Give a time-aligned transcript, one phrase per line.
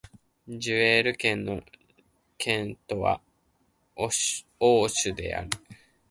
[0.47, 1.61] ジェール県の
[2.39, 3.21] 県都は
[3.95, 5.49] オーシュである